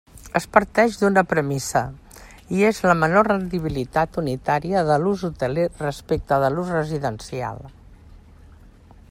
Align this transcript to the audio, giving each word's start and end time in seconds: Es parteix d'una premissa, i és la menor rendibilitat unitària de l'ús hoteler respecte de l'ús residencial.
Es 0.37 0.45
parteix 0.55 0.95
d'una 1.01 1.23
premissa, 1.33 1.83
i 2.59 2.65
és 2.69 2.79
la 2.85 2.95
menor 3.03 3.29
rendibilitat 3.33 4.19
unitària 4.23 4.83
de 4.89 4.97
l'ús 5.05 5.27
hoteler 5.29 5.69
respecte 5.85 6.41
de 6.47 6.53
l'ús 6.57 6.75
residencial. 6.79 7.63